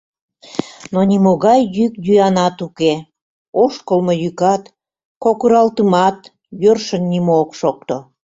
[0.93, 2.93] Но нимогай йӱк-йӱанат уке;
[3.63, 4.63] ошкылмо йӱкат,
[5.23, 6.17] кокыралтымат—
[6.61, 7.97] йӧршын нимо ок шокто.